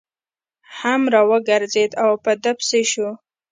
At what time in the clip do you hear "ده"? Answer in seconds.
2.43-2.51